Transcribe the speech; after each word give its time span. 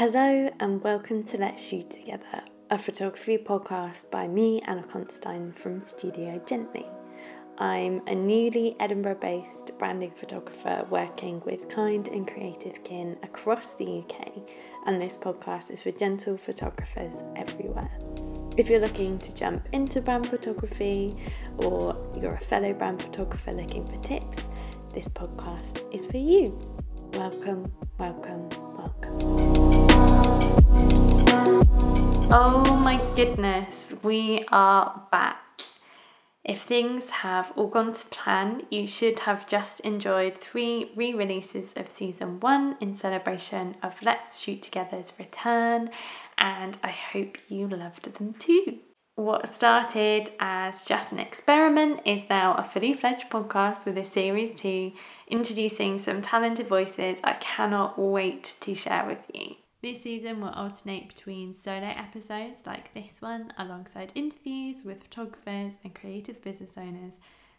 Hello 0.00 0.48
and 0.60 0.82
welcome 0.82 1.24
to 1.24 1.36
Let's 1.36 1.62
Shoot 1.62 1.90
Together, 1.90 2.42
a 2.70 2.78
photography 2.78 3.36
podcast 3.36 4.10
by 4.10 4.26
me, 4.26 4.62
Anna 4.62 4.82
Constein 4.82 5.52
from 5.52 5.78
Studio 5.78 6.40
Gently. 6.46 6.86
I'm 7.58 8.00
a 8.06 8.14
newly 8.14 8.76
Edinburgh 8.80 9.18
based 9.20 9.72
branding 9.78 10.12
photographer 10.12 10.86
working 10.88 11.42
with 11.44 11.68
kind 11.68 12.08
and 12.08 12.26
creative 12.26 12.82
kin 12.82 13.18
across 13.22 13.74
the 13.74 13.98
UK, 13.98 14.38
and 14.86 15.02
this 15.02 15.18
podcast 15.18 15.70
is 15.70 15.82
for 15.82 15.90
gentle 15.90 16.38
photographers 16.38 17.22
everywhere. 17.36 17.92
If 18.56 18.70
you're 18.70 18.80
looking 18.80 19.18
to 19.18 19.34
jump 19.34 19.68
into 19.72 20.00
brand 20.00 20.28
photography 20.28 21.14
or 21.58 21.94
you're 22.18 22.36
a 22.36 22.40
fellow 22.40 22.72
brand 22.72 23.02
photographer 23.02 23.52
looking 23.52 23.84
for 23.84 23.98
tips, 23.98 24.48
this 24.94 25.08
podcast 25.08 25.84
is 25.94 26.06
for 26.06 26.16
you. 26.16 26.58
Welcome, 27.12 27.70
welcome, 27.98 28.48
welcome. 28.78 29.49
Oh 32.32 32.76
my 32.84 32.96
goodness, 33.16 33.92
we 34.04 34.44
are 34.52 35.02
back. 35.10 35.62
If 36.44 36.62
things 36.62 37.10
have 37.10 37.52
all 37.56 37.66
gone 37.66 37.92
to 37.92 38.06
plan, 38.06 38.62
you 38.70 38.86
should 38.86 39.18
have 39.18 39.48
just 39.48 39.80
enjoyed 39.80 40.38
three 40.38 40.92
re 40.94 41.12
releases 41.12 41.72
of 41.74 41.90
season 41.90 42.38
one 42.38 42.76
in 42.80 42.94
celebration 42.94 43.74
of 43.82 44.00
Let's 44.00 44.38
Shoot 44.38 44.62
Together's 44.62 45.12
return, 45.18 45.90
and 46.38 46.78
I 46.84 46.90
hope 46.90 47.36
you 47.48 47.66
loved 47.66 48.16
them 48.16 48.34
too. 48.34 48.78
What 49.16 49.52
started 49.52 50.30
as 50.38 50.84
just 50.84 51.10
an 51.10 51.18
experiment 51.18 52.02
is 52.04 52.28
now 52.30 52.54
a 52.54 52.62
fully 52.62 52.94
fledged 52.94 53.28
podcast 53.28 53.84
with 53.84 53.98
a 53.98 54.04
series 54.04 54.54
two, 54.54 54.92
introducing 55.26 55.98
some 55.98 56.22
talented 56.22 56.68
voices 56.68 57.18
I 57.24 57.32
cannot 57.32 57.98
wait 57.98 58.54
to 58.60 58.76
share 58.76 59.04
with 59.04 59.24
you. 59.34 59.56
This 59.82 60.02
season 60.02 60.42
will 60.42 60.50
alternate 60.50 61.08
between 61.08 61.54
solo 61.54 61.86
episodes 61.86 62.66
like 62.66 62.92
this 62.92 63.22
one, 63.22 63.50
alongside 63.56 64.12
interviews 64.14 64.84
with 64.84 65.04
photographers 65.04 65.78
and 65.82 65.94
creative 65.94 66.42
business 66.42 66.76
owners 66.76 67.14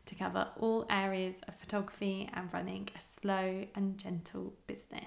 to 0.05 0.14
cover 0.14 0.49
all 0.59 0.86
areas 0.88 1.42
of 1.47 1.55
photography 1.55 2.30
and 2.33 2.53
running 2.53 2.89
a 2.95 3.02
slow 3.02 3.66
and 3.73 3.97
gentle 3.97 4.53
business. 4.67 5.03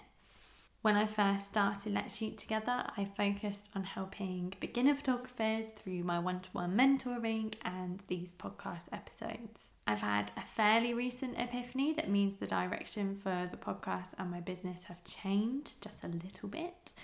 When 0.82 0.96
I 0.96 1.06
first 1.06 1.48
started 1.48 1.94
Let's 1.94 2.16
Shoot 2.16 2.36
Together, 2.36 2.84
I 2.96 3.08
focused 3.16 3.70
on 3.76 3.84
helping 3.84 4.52
beginner 4.58 4.96
photographers 4.96 5.66
through 5.76 6.02
my 6.02 6.18
one 6.18 6.40
to 6.40 6.50
one 6.50 6.76
mentoring 6.76 7.54
and 7.64 8.02
these 8.08 8.32
podcast 8.32 8.86
episodes. 8.92 9.70
I've 9.86 10.00
had 10.00 10.32
a 10.36 10.40
fairly 10.40 10.94
recent 10.94 11.38
epiphany 11.38 11.92
that 11.94 12.08
means 12.08 12.36
the 12.36 12.46
direction 12.46 13.16
for 13.22 13.48
the 13.50 13.56
podcast 13.56 14.14
and 14.18 14.30
my 14.30 14.41
business 14.41 14.84
have 14.84 15.04
changed 15.04 15.82
just 15.82 16.02
a 16.02 16.08
little 16.08 16.48
bit, 16.48 16.94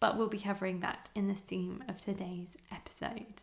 but 0.00 0.16
we'll 0.16 0.28
be 0.28 0.38
covering 0.38 0.80
that 0.80 1.08
in 1.14 1.28
the 1.28 1.34
theme 1.34 1.84
of 1.88 1.98
today's 1.98 2.56
episode. 2.72 3.42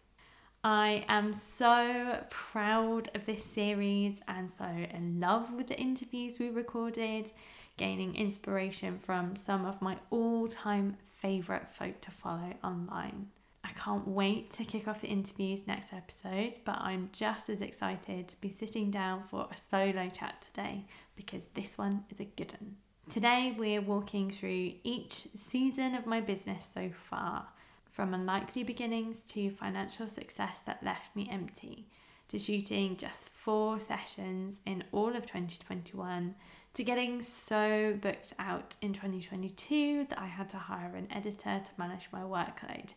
I 0.66 1.06
am 1.08 1.34
so 1.34 2.24
proud 2.30 3.10
of 3.16 3.26
this 3.26 3.44
series 3.44 4.22
and 4.28 4.50
so 4.50 4.66
in 4.66 5.20
love 5.20 5.54
with 5.54 5.68
the 5.68 5.80
interviews 5.80 6.40
we 6.40 6.50
recorded 6.50 7.32
gaining 7.78 8.16
inspiration 8.16 9.00
from 9.00 9.36
some 9.36 9.66
of 9.66 9.82
my 9.82 9.98
all 10.10 10.48
time 10.48 10.98
favourite 11.22 11.70
folk 11.74 12.00
to 12.02 12.12
follow 12.12 12.54
online. 12.64 13.28
I 13.74 13.80
can't 13.80 14.08
wait 14.08 14.52
to 14.52 14.66
kick 14.66 14.88
off 14.88 15.02
the 15.02 15.08
interviews 15.08 15.66
next 15.66 15.94
episode, 15.94 16.60
but 16.64 16.78
I'm 16.80 17.10
just 17.12 17.50
as 17.50 17.62
excited 17.62 18.28
to 18.28 18.40
be 18.40 18.50
sitting 18.50 18.92
down 18.92 19.24
for 19.24 19.48
a 19.52 19.58
solo 19.58 20.10
chat 20.10 20.46
today 20.48 20.86
because 21.16 21.46
this 21.56 21.76
one 21.78 22.04
is 22.12 22.20
a 22.20 22.26
good 22.26 22.54
one. 22.60 22.76
Today, 23.10 23.56
we're 23.58 23.82
walking 23.82 24.30
through 24.30 24.74
each 24.84 25.28
season 25.36 25.96
of 25.96 26.06
my 26.06 26.22
business 26.22 26.70
so 26.72 26.92
far, 26.94 27.48
from 27.90 28.14
unlikely 28.14 28.64
beginnings 28.64 29.22
to 29.30 29.50
financial 29.50 30.08
success 30.08 30.60
that 30.66 30.84
left 30.84 31.16
me 31.16 31.28
empty, 31.32 31.88
to 32.28 32.38
shooting 32.38 32.96
just 32.96 33.30
four 33.30 33.80
sessions 33.80 34.60
in 34.68 34.84
all 34.92 35.16
of 35.16 35.26
2021 35.26 36.36
to 36.76 36.84
getting 36.84 37.22
so 37.22 37.98
booked 38.02 38.34
out 38.40 38.76
in 38.82 38.94
2022 38.94 40.08
that 40.10 40.20
I 40.20 40.26
had 40.26 40.50
to 40.50 40.58
hire 40.58 40.96
an 40.96 41.08
editor 41.12 41.62
to 41.64 41.72
manage 41.78 42.10
my 42.12 42.22
workload, 42.22 42.94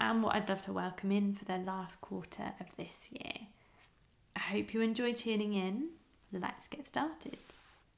and 0.00 0.22
what 0.22 0.34
I'd 0.34 0.48
love 0.48 0.62
to 0.62 0.72
welcome 0.72 1.12
in 1.12 1.34
for 1.34 1.44
the 1.44 1.58
last 1.58 2.00
quarter 2.00 2.54
of 2.58 2.74
this 2.76 3.08
year. 3.12 3.48
I 4.34 4.40
hope 4.40 4.72
you 4.72 4.80
enjoy 4.80 5.12
tuning 5.12 5.52
in. 5.52 5.90
Let's 6.32 6.68
get 6.68 6.88
started. 6.88 7.38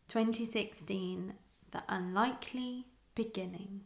2016, 0.08 1.34
the 1.70 1.82
unlikely 1.88 2.86
beginning. 3.14 3.82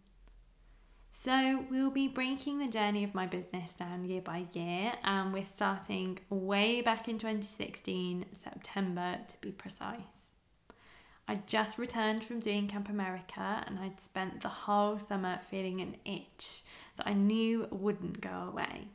So, 1.13 1.65
we'll 1.71 1.91
be 1.91 2.09
breaking 2.09 2.59
the 2.59 2.69
journey 2.69 3.03
of 3.03 3.15
my 3.15 3.27
business 3.27 3.75
down 3.75 4.05
year 4.05 4.21
by 4.21 4.47
year, 4.53 4.93
and 5.03 5.33
we're 5.33 5.47
starting 5.47 6.19
way 6.29 6.83
back 6.83 7.09
in 7.09 7.19
2016, 7.19 8.27
September 8.43 9.19
to 9.27 9.41
be 9.41 9.51
precise. 9.51 10.35
I 11.29 11.41
just 11.47 11.79
returned 11.79 12.25
from 12.25 12.41
doing 12.41 12.69
Camp 12.69 12.89
America 12.89 13.65
and 13.67 13.81
I'd 13.81 14.01
spent 14.01 14.43
the 14.43 14.49
whole 14.49 15.01
summer 15.01 15.41
feeling 15.51 15.81
an 15.81 15.97
itch 16.05 16.63
that 16.97 17.07
I 17.07 17.13
knew 17.13 17.67
wouldn't 17.71 18.21
go 18.21 18.51
away. 18.53 18.89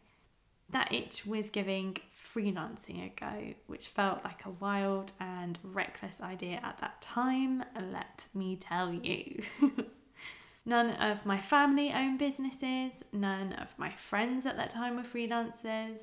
That 0.70 0.94
itch 0.94 1.26
was 1.26 1.50
giving 1.50 1.98
freelancing 2.34 3.06
a 3.06 3.14
go, 3.20 3.54
which 3.68 3.88
felt 3.88 4.24
like 4.24 4.46
a 4.46 4.52
wild 4.52 5.12
and 5.20 5.60
reckless 5.64 6.22
idea 6.22 6.60
at 6.64 6.78
that 6.80 7.02
time, 7.02 7.64
let 7.92 8.26
me 8.34 8.56
tell 8.56 8.94
you. 8.94 9.44
none 10.66 10.92
of 10.92 11.26
my 11.26 11.40
family 11.40 11.92
owned 11.92 12.20
businesses, 12.20 13.04
none 13.12 13.54
of 13.54 13.68
my 13.78 13.92
friends 13.92 14.46
at 14.46 14.56
that 14.56 14.70
time 14.70 14.96
were 14.96 15.04
freelancers, 15.04 16.00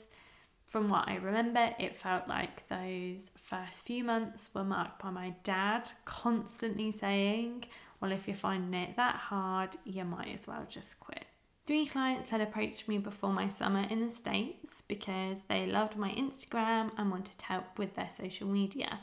from 0.69 0.91
what 0.91 1.09
I 1.09 1.17
remember, 1.17 1.75
it 1.79 1.99
felt 1.99 2.29
like 2.29 2.69
those 2.69 3.31
first 3.37 3.87
few 3.87 4.05
months 4.05 4.51
were 4.55 4.65
marked 4.65 5.03
by 5.03 5.09
my 5.09 5.35
dad 5.43 5.89
constantly 6.05 6.93
saying, 6.93 7.65
Well, 8.01 8.13
if 8.13 8.29
you're 8.29 8.37
finding 8.37 8.79
it 8.79 8.97
that 8.97 9.17
hard, 9.17 9.71
you 9.85 10.05
might 10.05 10.35
as 10.35 10.47
well 10.47 10.67
just 10.69 11.01
quit. 11.01 11.25
Three 11.69 11.85
clients 11.85 12.31
had 12.31 12.41
approached 12.41 12.89
me 12.89 12.97
before 12.97 13.31
my 13.31 13.51
summer 13.51 13.87
in 13.91 14.01
the 14.01 14.11
States 14.11 14.83
because 14.89 15.43
they 15.51 15.67
loved 15.67 15.99
my 15.99 16.13
Instagram 16.13 16.93
and 16.97 17.11
wanted 17.11 17.43
help 17.43 17.79
with 17.79 17.95
their 17.95 18.09
social 18.09 18.49
media, 18.49 19.01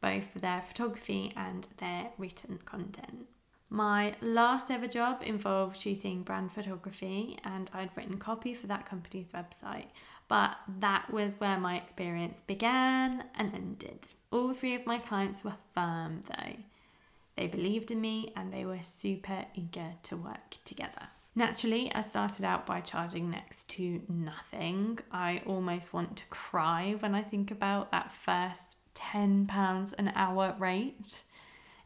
both 0.00 0.22
for 0.32 0.38
their 0.38 0.62
photography 0.62 1.32
and 1.36 1.66
their 1.78 2.10
written 2.16 2.60
content. 2.66 3.26
My 3.68 4.14
last 4.20 4.70
ever 4.70 4.86
job 4.86 5.22
involved 5.26 5.76
shooting 5.76 6.22
brand 6.22 6.52
photography, 6.52 7.36
and 7.42 7.68
I'd 7.74 7.90
written 7.96 8.18
copy 8.18 8.54
for 8.54 8.68
that 8.68 8.86
company's 8.86 9.32
website. 9.32 9.88
But 10.28 10.56
that 10.78 11.12
was 11.12 11.40
where 11.40 11.58
my 11.58 11.76
experience 11.78 12.40
began 12.46 13.24
and 13.34 13.52
ended. 13.52 14.06
All 14.30 14.54
three 14.54 14.76
of 14.76 14.86
my 14.86 14.98
clients 14.98 15.42
were 15.42 15.56
firm 15.74 16.20
though. 16.28 16.58
They 17.34 17.48
believed 17.48 17.90
in 17.90 18.00
me 18.00 18.32
and 18.36 18.52
they 18.52 18.64
were 18.64 18.84
super 18.84 19.46
eager 19.56 19.94
to 20.04 20.16
work 20.16 20.58
together. 20.64 21.08
Naturally, 21.36 21.92
I 21.92 22.00
started 22.02 22.44
out 22.44 22.64
by 22.64 22.80
charging 22.80 23.28
next 23.28 23.68
to 23.70 24.02
nothing. 24.08 25.00
I 25.10 25.42
almost 25.46 25.92
want 25.92 26.16
to 26.18 26.26
cry 26.26 26.94
when 27.00 27.14
I 27.14 27.22
think 27.22 27.50
about 27.50 27.90
that 27.90 28.12
first 28.12 28.76
£10 28.94 29.94
an 29.98 30.12
hour 30.14 30.54
rate. 30.58 31.22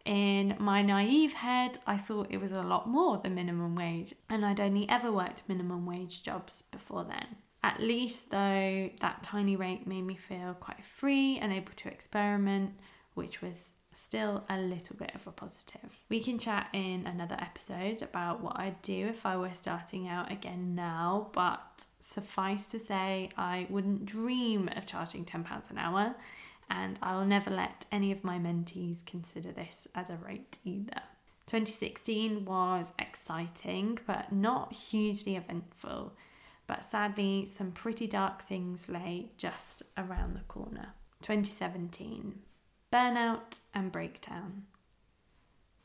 In 0.04 0.54
my 0.58 0.82
naive 0.82 1.32
head, 1.32 1.78
I 1.86 1.96
thought 1.96 2.28
it 2.30 2.40
was 2.40 2.52
a 2.52 2.62
lot 2.62 2.88
more 2.88 3.18
than 3.18 3.34
minimum 3.34 3.74
wage, 3.74 4.14
and 4.28 4.44
I'd 4.44 4.60
only 4.60 4.88
ever 4.88 5.10
worked 5.10 5.42
minimum 5.48 5.86
wage 5.86 6.22
jobs 6.22 6.62
before 6.70 7.04
then. 7.04 7.36
At 7.62 7.80
least, 7.80 8.30
though, 8.30 8.90
that 9.00 9.22
tiny 9.22 9.56
rate 9.56 9.86
made 9.86 10.02
me 10.02 10.14
feel 10.14 10.54
quite 10.54 10.84
free 10.84 11.38
and 11.38 11.52
able 11.52 11.72
to 11.72 11.88
experiment, 11.88 12.72
which 13.14 13.42
was 13.42 13.74
still 13.98 14.44
a 14.48 14.58
little 14.58 14.96
bit 14.96 15.12
of 15.14 15.26
a 15.26 15.32
positive. 15.32 15.90
We 16.08 16.20
can 16.20 16.38
chat 16.38 16.68
in 16.72 17.06
another 17.06 17.36
episode 17.40 18.02
about 18.02 18.42
what 18.42 18.58
I'd 18.58 18.80
do 18.82 19.08
if 19.08 19.26
I 19.26 19.36
were 19.36 19.52
starting 19.52 20.08
out 20.08 20.30
again 20.30 20.74
now, 20.74 21.28
but 21.32 21.86
suffice 22.00 22.70
to 22.70 22.78
say, 22.78 23.30
I 23.36 23.66
wouldn't 23.68 24.06
dream 24.06 24.68
of 24.76 24.86
charging 24.86 25.24
£10 25.24 25.70
an 25.70 25.78
hour 25.78 26.14
and 26.70 26.98
I'll 27.02 27.24
never 27.24 27.50
let 27.50 27.86
any 27.90 28.12
of 28.12 28.24
my 28.24 28.38
mentees 28.38 29.04
consider 29.04 29.52
this 29.52 29.88
as 29.94 30.10
a 30.10 30.16
rate 30.16 30.58
either. 30.64 31.02
2016 31.46 32.44
was 32.44 32.92
exciting 32.98 33.98
but 34.06 34.30
not 34.32 34.72
hugely 34.72 35.36
eventful, 35.36 36.12
but 36.66 36.84
sadly, 36.84 37.48
some 37.52 37.72
pretty 37.72 38.06
dark 38.06 38.42
things 38.42 38.88
lay 38.88 39.30
just 39.38 39.82
around 39.96 40.34
the 40.34 40.40
corner. 40.40 40.94
2017 41.22 42.38
Burnout 42.90 43.58
and 43.74 43.92
Breakdown. 43.92 44.62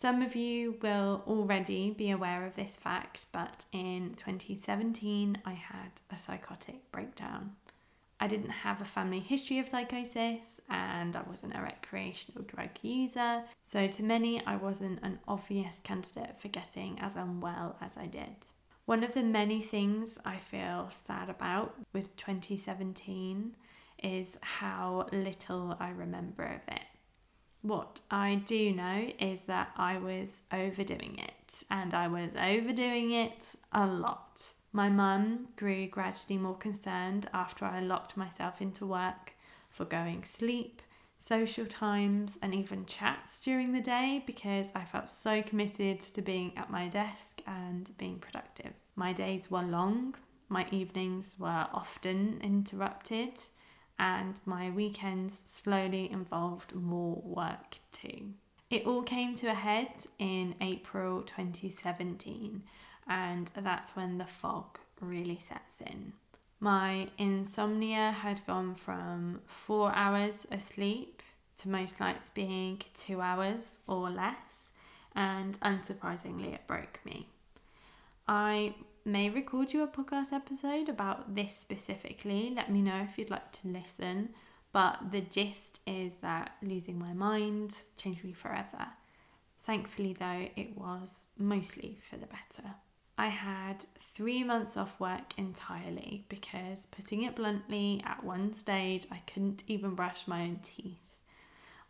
Some 0.01 0.21
of 0.21 0.37
you 0.37 0.77
will 0.81 1.21
already 1.27 1.91
be 1.91 2.11
aware 2.11 2.45
of 2.45 2.55
this 2.55 2.77
fact, 2.77 3.25
but 3.33 3.65
in 3.73 4.13
2017 4.15 5.37
I 5.45 5.51
had 5.51 5.91
a 6.09 6.17
psychotic 6.17 6.89
breakdown. 6.93 7.57
I 8.21 8.27
didn't 8.27 8.51
have 8.51 8.79
a 8.79 8.85
family 8.85 9.19
history 9.19 9.59
of 9.59 9.67
psychosis 9.67 10.61
and 10.69 11.17
I 11.17 11.23
wasn't 11.23 11.57
a 11.57 11.61
recreational 11.61 12.43
drug 12.43 12.69
user, 12.81 13.43
so 13.61 13.85
to 13.85 14.03
many, 14.03 14.45
I 14.45 14.55
wasn't 14.55 14.99
an 15.03 15.19
obvious 15.27 15.81
candidate 15.83 16.39
for 16.39 16.47
getting 16.47 16.99
as 16.99 17.17
unwell 17.17 17.75
as 17.81 17.97
I 17.97 18.05
did. 18.05 18.47
One 18.85 19.03
of 19.03 19.13
the 19.13 19.23
many 19.23 19.61
things 19.61 20.17
I 20.23 20.37
feel 20.37 20.87
sad 20.89 21.29
about 21.29 21.75
with 21.91 22.15
2017 22.15 23.57
is 24.01 24.37
how 24.39 25.07
little 25.11 25.75
I 25.81 25.89
remember 25.89 26.43
of 26.43 26.73
it. 26.73 26.83
What 27.63 28.01
I 28.11 28.35
do 28.45 28.73
know 28.73 29.09
is 29.19 29.41
that 29.41 29.71
I 29.77 29.97
was 29.97 30.41
overdoing 30.51 31.17
it, 31.17 31.63
and 31.71 31.93
I 31.93 32.09
was 32.09 32.35
overdoing 32.35 33.11
it 33.11 33.55
a 33.71 33.87
lot. 33.87 34.41
My 34.73 34.89
mum 34.89 35.47
grew 35.55 35.87
gradually 35.87 36.37
more 36.37 36.57
concerned 36.57 37.29
after 37.33 37.63
I 37.63 37.79
locked 37.79 38.17
myself 38.17 38.61
into 38.61 38.85
work, 38.85 39.31
foregoing 39.69 40.25
sleep, 40.25 40.81
social 41.15 41.65
times, 41.65 42.37
and 42.41 42.53
even 42.53 42.85
chats 42.85 43.39
during 43.39 43.71
the 43.71 43.79
day 43.79 44.21
because 44.25 44.73
I 44.75 44.83
felt 44.83 45.09
so 45.09 45.41
committed 45.41 46.01
to 46.01 46.21
being 46.21 46.51
at 46.57 46.69
my 46.69 46.89
desk 46.89 47.41
and 47.47 47.89
being 47.97 48.19
productive. 48.19 48.73
My 48.97 49.13
days 49.13 49.49
were 49.49 49.63
long, 49.63 50.15
my 50.49 50.67
evenings 50.69 51.37
were 51.39 51.67
often 51.73 52.41
interrupted, 52.43 53.39
and 53.99 54.39
my 54.45 54.69
weekends 54.69 55.41
slowly 55.45 56.09
involved 56.11 56.75
more 56.75 57.21
work 57.23 57.77
too. 57.91 58.33
It 58.69 58.85
all 58.85 59.03
came 59.03 59.35
to 59.35 59.47
a 59.47 59.53
head 59.53 60.05
in 60.17 60.55
April 60.59 61.21
2017, 61.21 62.63
and 63.07 63.51
that's 63.55 63.95
when 63.95 64.17
the 64.17 64.25
fog 64.25 64.79
really 64.99 65.39
sets 65.39 65.75
in. 65.85 66.13
My 66.59 67.09
insomnia 67.17 68.11
had 68.11 68.45
gone 68.47 68.75
from 68.75 69.41
four 69.45 69.93
hours 69.93 70.47
of 70.49 70.61
sleep 70.61 71.21
to 71.57 71.69
most 71.69 71.99
nights 71.99 72.29
being 72.29 72.81
two 72.97 73.21
hours 73.21 73.79
or 73.85 74.09
less, 74.09 74.71
and 75.15 75.59
unsurprisingly, 75.59 76.53
it 76.53 76.65
broke 76.65 76.99
me. 77.05 77.27
I 78.27 78.73
may 79.05 79.29
record 79.29 79.73
you 79.73 79.83
a 79.83 79.87
podcast 79.87 80.31
episode 80.31 80.89
about 80.89 81.35
this 81.35 81.57
specifically. 81.57 82.53
Let 82.55 82.71
me 82.71 82.81
know 82.81 83.01
if 83.01 83.17
you'd 83.17 83.29
like 83.29 83.51
to 83.53 83.67
listen. 83.67 84.29
But 84.71 85.11
the 85.11 85.21
gist 85.21 85.81
is 85.85 86.13
that 86.21 86.55
losing 86.61 86.97
my 86.97 87.13
mind 87.13 87.75
changed 87.97 88.23
me 88.23 88.33
forever. 88.33 88.87
Thankfully, 89.65 90.13
though, 90.13 90.47
it 90.55 90.77
was 90.77 91.25
mostly 91.37 91.99
for 92.09 92.17
the 92.17 92.25
better. 92.25 92.75
I 93.17 93.27
had 93.27 93.85
three 93.97 94.43
months 94.43 94.75
off 94.75 94.99
work 94.99 95.37
entirely 95.37 96.25
because, 96.29 96.87
putting 96.87 97.23
it 97.23 97.35
bluntly, 97.35 98.01
at 98.05 98.23
one 98.23 98.53
stage 98.53 99.05
I 99.11 99.21
couldn't 99.31 99.63
even 99.67 99.93
brush 99.93 100.27
my 100.27 100.41
own 100.41 100.59
teeth. 100.63 100.97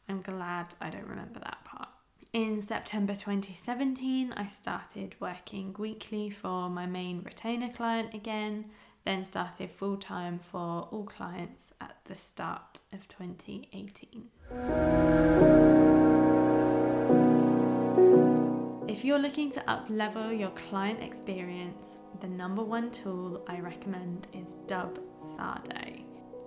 I'm 0.09 0.21
glad 0.21 0.75
I 0.81 0.89
don't 0.89 1.07
remember 1.07 1.39
that 1.39 1.63
part. 1.63 1.87
In 2.33 2.61
September 2.61 3.13
2017, 3.13 4.33
I 4.35 4.47
started 4.47 5.13
working 5.19 5.75
weekly 5.77 6.31
for 6.31 6.67
my 6.67 6.87
main 6.87 7.21
retainer 7.23 7.71
client 7.71 8.15
again, 8.15 8.71
then 9.05 9.23
started 9.23 9.69
full 9.69 9.97
time 9.97 10.39
for 10.39 10.87
all 10.89 11.03
clients 11.03 11.73
at 11.79 11.95
the 12.05 12.15
start 12.15 12.79
of 12.91 13.07
2018. 13.07 14.29
If 18.87 19.05
you're 19.05 19.19
looking 19.19 19.51
to 19.51 19.69
up 19.69 19.85
level 19.91 20.33
your 20.33 20.49
client 20.69 21.03
experience, 21.03 21.99
the 22.19 22.27
number 22.29 22.63
one 22.63 22.89
tool 22.89 23.45
I 23.47 23.59
recommend 23.59 24.25
is 24.33 24.55
Dubsado. 24.65 25.82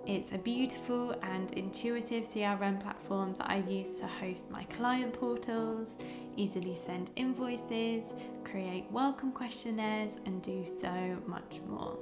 It's 0.06 0.31
a 0.31 0.38
beautiful 0.38 1.17
and 1.25 1.53
intuitive 1.55 2.26
CRM 2.26 2.81
platform 2.81 3.35
that 3.38 3.50
I 3.50 3.56
use 3.56 3.99
to 3.99 4.06
host 4.06 4.49
my 4.49 4.62
client 4.64 5.12
portals, 5.14 5.97
easily 6.37 6.76
send 6.76 7.11
invoices, 7.17 8.14
create 8.44 8.87
welcome 8.93 9.32
questionnaires, 9.32 10.20
and 10.25 10.41
do 10.43 10.64
so 10.64 11.20
much 11.26 11.58
more. 11.69 11.99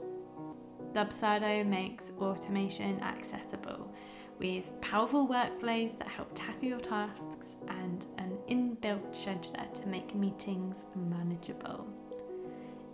Dubsado 0.93 1.67
makes 1.67 2.13
automation 2.21 3.01
accessible 3.01 3.91
with 4.39 4.79
powerful 4.83 5.27
workflows 5.27 5.99
that 5.99 6.09
help 6.09 6.31
tackle 6.35 6.69
your 6.69 6.81
tasks 6.81 7.57
and 7.69 8.05
an 8.19 8.37
inbuilt 8.51 9.13
scheduler 9.13 9.73
to 9.73 9.89
make 9.89 10.15
meetings 10.15 10.85
manageable. 10.95 11.87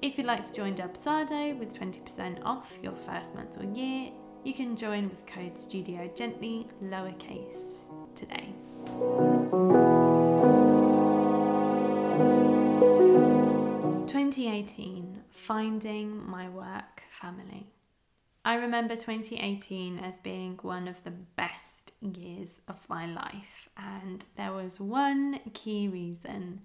If 0.03 0.17
you'd 0.17 0.29
like 0.29 0.45
to 0.45 0.53
join 0.53 0.77
Dubsado 0.77 1.59
with 1.59 1.77
20% 1.77 2.45
off 2.45 2.73
your 2.81 2.95
first 2.95 3.35
month 3.35 3.59
or 3.61 3.65
year, 3.77 4.13
you 4.45 4.55
can 4.55 4.75
join 4.77 5.09
with 5.09 5.27
code 5.27 5.59
Studio 5.59 6.11
Gently 6.15 6.67
lowercase 6.83 7.85
today. 8.15 8.55
Twenty 14.07 14.49
eighteen, 14.49 15.23
finding 15.31 16.29
my 16.29 16.49
work 16.49 17.03
family. 17.09 17.67
I 18.43 18.55
remember 18.55 18.97
2018 18.97 19.99
as 19.99 20.19
being 20.21 20.59
one 20.63 20.89
of 20.89 20.97
the 21.05 21.11
best 21.11 21.93
years 22.01 22.61
of 22.69 22.79
my 22.89 23.05
life, 23.07 23.69
and 23.77 24.25
there 24.37 24.53
was 24.53 24.81
one 24.81 25.41
key 25.53 25.89
reason 25.89 26.63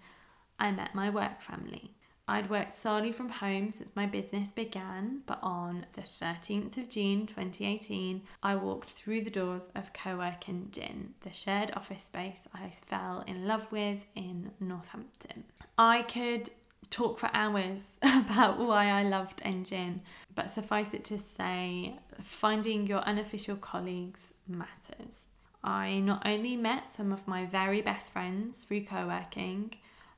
I 0.58 0.72
met 0.72 0.96
my 0.96 1.10
work 1.10 1.42
family. 1.42 1.95
I'd 2.28 2.50
worked 2.50 2.74
solely 2.74 3.12
from 3.12 3.30
home 3.30 3.70
since 3.70 3.90
my 3.96 4.08
business 4.08 4.50
began, 4.50 5.22
but 5.28 5.40
on 5.44 5.86
the 5.94 6.02
13th 6.02 6.76
of 6.78 6.90
June 6.90 7.28
2018, 7.28 8.24
I 8.42 8.56
walked 8.56 8.92
through 8.92 9.22
the 9.22 9.30
doors 9.30 9.70
of 9.76 9.94
Co-working 9.94 10.72
Engine, 10.74 11.14
the 11.22 11.32
shared 11.32 11.72
office 11.76 12.06
space 12.06 12.48
I 12.54 12.70
fell 12.70 13.24
in 13.28 13.48
love 13.48 13.72
with 13.72 14.00
in 14.16 14.52
Northampton. 14.60 15.44
I 15.78 16.02
could 16.02 16.50
talk 16.90 17.20
for 17.20 17.30
hours 17.34 17.84
about 18.02 18.58
why 18.58 18.90
I 18.90 19.04
loved 19.04 19.42
Engine, 19.44 20.02
but 20.34 20.50
suffice 20.50 20.94
it 20.96 21.06
to 21.06 21.20
say, 21.20 21.96
finding 22.24 22.88
your 22.88 23.02
unofficial 23.02 23.56
colleagues 23.56 24.28
matters. 24.48 25.28
I 25.64 26.00
not 26.00 26.26
only 26.26 26.56
met 26.56 26.90
some 26.90 27.12
of 27.12 27.28
my 27.28 27.46
very 27.46 27.82
best 27.82 28.12
friends 28.12 28.64
through 28.64 28.86
co 28.86 29.08
working, 29.08 29.74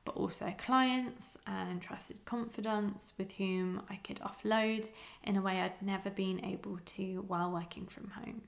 but 0.08 0.16
also 0.18 0.54
clients 0.56 1.36
and 1.46 1.82
trusted 1.82 2.24
confidants 2.24 3.12
with 3.18 3.30
whom 3.32 3.82
I 3.90 3.96
could 3.96 4.20
offload 4.20 4.88
in 5.22 5.36
a 5.36 5.42
way 5.42 5.60
I'd 5.60 5.82
never 5.82 6.08
been 6.08 6.42
able 6.46 6.78
to 6.78 7.22
while 7.28 7.50
working 7.50 7.84
from 7.84 8.08
home. 8.08 8.40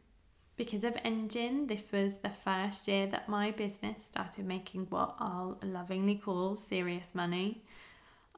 Because 0.57 0.85
of 0.85 0.97
Engine, 1.05 1.67
this 1.67 1.93
was 1.93 2.17
the 2.17 2.31
first 2.31 2.89
year 2.89 3.07
that 3.09 3.29
my 3.29 3.51
business 3.51 4.03
started 4.03 4.47
making 4.47 4.87
what 4.89 5.17
I'll 5.19 5.59
lovingly 5.62 6.15
call 6.15 6.57
serious 6.57 7.15
money. 7.15 7.63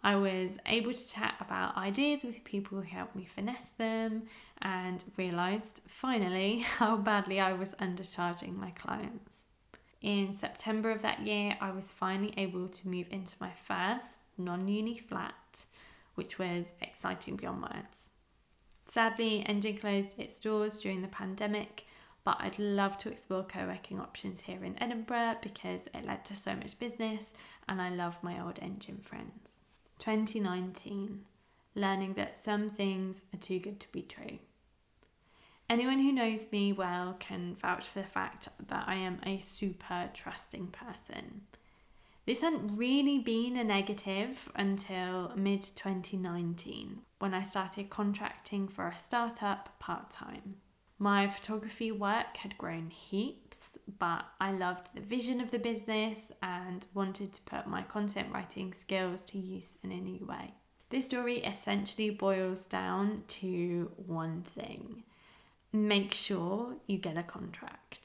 I 0.02 0.16
was 0.16 0.50
able 0.66 0.92
to 0.92 1.08
chat 1.08 1.36
about 1.38 1.76
ideas 1.76 2.24
with 2.24 2.42
people 2.42 2.78
who 2.78 2.84
helped 2.84 3.14
me 3.14 3.24
finesse 3.24 3.70
them 3.78 4.24
and 4.62 5.04
realised 5.16 5.80
finally 5.86 6.58
how 6.78 6.96
badly 6.96 7.38
I 7.38 7.52
was 7.52 7.68
undercharging 7.80 8.56
my 8.56 8.70
clients 8.70 9.41
in 10.02 10.32
September 10.32 10.90
of 10.90 11.02
that 11.02 11.20
year, 11.24 11.56
I 11.60 11.70
was 11.70 11.92
finally 11.92 12.34
able 12.36 12.68
to 12.68 12.88
move 12.88 13.06
into 13.10 13.34
my 13.40 13.52
first 13.66 14.18
non 14.36 14.66
uni 14.66 14.98
flat, 14.98 15.64
which 16.16 16.38
was 16.38 16.72
exciting 16.80 17.36
beyond 17.36 17.62
words. 17.62 18.10
Sadly, 18.88 19.44
Engine 19.46 19.78
closed 19.78 20.18
its 20.18 20.40
doors 20.40 20.80
during 20.80 21.02
the 21.02 21.08
pandemic, 21.08 21.86
but 22.24 22.36
I'd 22.40 22.58
love 22.58 22.98
to 22.98 23.10
explore 23.10 23.44
co 23.44 23.66
working 23.66 24.00
options 24.00 24.40
here 24.40 24.64
in 24.64 24.80
Edinburgh 24.82 25.36
because 25.40 25.82
it 25.94 26.04
led 26.04 26.24
to 26.26 26.36
so 26.36 26.54
much 26.56 26.78
business 26.78 27.32
and 27.68 27.80
I 27.80 27.90
love 27.90 28.22
my 28.22 28.42
old 28.42 28.58
Engine 28.60 28.98
friends. 28.98 29.50
2019, 30.00 31.24
learning 31.76 32.14
that 32.14 32.42
some 32.42 32.68
things 32.68 33.22
are 33.32 33.38
too 33.38 33.60
good 33.60 33.78
to 33.80 33.92
be 33.92 34.02
true. 34.02 34.38
Anyone 35.68 36.00
who 36.00 36.12
knows 36.12 36.50
me 36.52 36.72
well 36.72 37.16
can 37.18 37.56
vouch 37.56 37.88
for 37.88 38.00
the 38.00 38.06
fact 38.06 38.48
that 38.68 38.84
I 38.86 38.96
am 38.96 39.20
a 39.24 39.38
super 39.38 40.10
trusting 40.12 40.68
person. 40.68 41.42
This 42.26 42.40
hadn't 42.40 42.76
really 42.76 43.18
been 43.18 43.56
a 43.56 43.64
negative 43.64 44.48
until 44.54 45.32
mid 45.34 45.62
2019 45.62 47.00
when 47.18 47.34
I 47.34 47.42
started 47.42 47.90
contracting 47.90 48.68
for 48.68 48.86
a 48.88 48.98
startup 48.98 49.78
part 49.80 50.10
time. 50.10 50.56
My 50.98 51.26
photography 51.26 51.90
work 51.90 52.36
had 52.36 52.56
grown 52.58 52.90
heaps, 52.90 53.58
but 53.98 54.24
I 54.40 54.52
loved 54.52 54.94
the 54.94 55.00
vision 55.00 55.40
of 55.40 55.50
the 55.50 55.58
business 55.58 56.30
and 56.42 56.86
wanted 56.94 57.32
to 57.32 57.40
put 57.42 57.66
my 57.66 57.82
content 57.82 58.28
writing 58.32 58.72
skills 58.72 59.24
to 59.24 59.38
use 59.38 59.72
in 59.82 59.90
a 59.90 60.00
new 60.00 60.24
way. 60.24 60.54
This 60.90 61.06
story 61.06 61.38
essentially 61.38 62.10
boils 62.10 62.66
down 62.66 63.24
to 63.28 63.90
one 63.96 64.44
thing 64.54 65.02
make 65.72 66.12
sure 66.12 66.76
you 66.86 66.98
get 66.98 67.16
a 67.16 67.22
contract. 67.22 68.00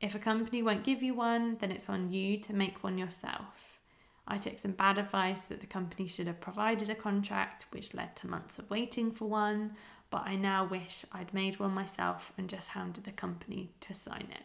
If 0.00 0.14
a 0.14 0.20
company 0.20 0.62
won't 0.62 0.84
give 0.84 1.02
you 1.02 1.14
one, 1.14 1.56
then 1.60 1.72
it's 1.72 1.88
on 1.88 2.12
you 2.12 2.38
to 2.38 2.54
make 2.54 2.84
one 2.84 2.98
yourself. 2.98 3.80
I 4.26 4.36
took 4.36 4.58
some 4.58 4.72
bad 4.72 4.98
advice 4.98 5.42
that 5.44 5.60
the 5.60 5.66
company 5.66 6.06
should 6.06 6.26
have 6.26 6.40
provided 6.40 6.90
a 6.90 6.94
contract, 6.94 7.66
which 7.70 7.94
led 7.94 8.14
to 8.16 8.28
months 8.28 8.58
of 8.58 8.70
waiting 8.70 9.10
for 9.10 9.24
one, 9.28 9.72
but 10.10 10.22
I 10.26 10.36
now 10.36 10.64
wish 10.64 11.04
I'd 11.12 11.34
made 11.34 11.58
one 11.58 11.72
myself 11.72 12.32
and 12.38 12.48
just 12.48 12.68
hounded 12.70 13.04
the 13.04 13.12
company 13.12 13.72
to 13.80 13.94
sign 13.94 14.28
it. 14.30 14.44